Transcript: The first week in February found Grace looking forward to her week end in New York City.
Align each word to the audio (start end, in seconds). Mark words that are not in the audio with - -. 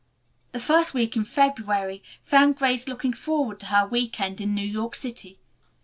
The 0.51 0.59
first 0.59 0.95
week 0.95 1.15
in 1.15 1.23
February 1.23 2.01
found 2.23 2.55
Grace 2.57 2.87
looking 2.87 3.13
forward 3.13 3.59
to 3.59 3.67
her 3.67 3.85
week 3.85 4.19
end 4.19 4.41
in 4.41 4.55
New 4.55 4.65
York 4.67 4.95
City. 4.95 5.37